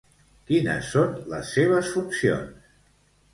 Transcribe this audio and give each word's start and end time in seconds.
Quines 0.51 0.87
són 0.93 1.13
les 1.33 1.51
seves 1.59 1.93
funcions? 1.99 2.73